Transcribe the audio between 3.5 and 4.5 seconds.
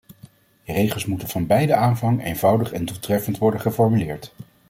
geformuleerd.